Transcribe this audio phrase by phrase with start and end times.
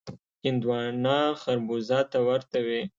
[0.45, 2.81] هندوانه خړبوزه ته ورته وي.